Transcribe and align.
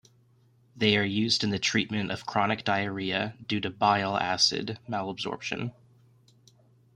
They 0.75 0.97
are 0.97 1.03
used 1.03 1.43
in 1.43 1.51
the 1.51 1.59
treatment 1.59 2.09
of 2.09 2.25
chronic 2.25 2.63
diarrhea 2.63 3.35
due 3.47 3.59
to 3.61 3.69
bile 3.69 4.17
acid 4.17 4.79
malabsorption. 4.89 5.73